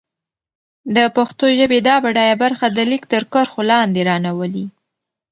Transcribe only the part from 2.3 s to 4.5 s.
برخه د ليک تر کرښو لاندې را نه